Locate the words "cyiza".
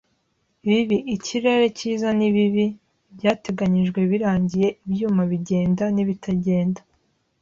1.77-2.09